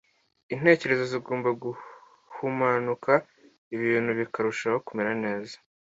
Intekerezo 0.53 1.03
zigomba 1.13 1.49
guhumanuka 1.63 3.11
ibintu 3.75 4.09
bikarushaho 4.19 4.77
kumera 4.87 5.13
neza 5.25 5.55